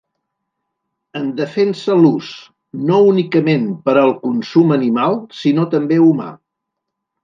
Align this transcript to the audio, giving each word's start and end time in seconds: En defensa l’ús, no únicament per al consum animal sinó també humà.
En 1.19 1.27
defensa 1.41 1.97
l’ús, 1.99 2.31
no 2.89 2.99
únicament 3.13 3.71
per 3.87 3.97
al 4.07 4.17
consum 4.27 4.77
animal 4.81 5.25
sinó 5.45 5.71
també 5.79 6.05
humà. 6.11 6.37